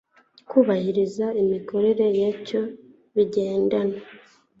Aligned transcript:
kubahiriza 0.49 1.25
imikorere 1.43 2.05
yacyo 2.21 2.61
bigendana 3.15 3.97